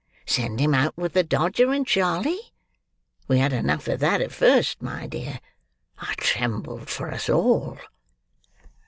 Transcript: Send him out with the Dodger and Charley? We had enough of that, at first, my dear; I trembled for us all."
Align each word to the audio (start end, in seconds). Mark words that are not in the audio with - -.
Send 0.25 0.59
him 0.59 0.73
out 0.73 0.97
with 0.97 1.13
the 1.13 1.21
Dodger 1.23 1.71
and 1.71 1.85
Charley? 1.85 2.55
We 3.27 3.37
had 3.37 3.53
enough 3.53 3.87
of 3.87 3.99
that, 3.99 4.19
at 4.19 4.31
first, 4.31 4.81
my 4.81 5.05
dear; 5.05 5.39
I 5.99 6.15
trembled 6.17 6.89
for 6.89 7.11
us 7.11 7.29
all." 7.29 7.77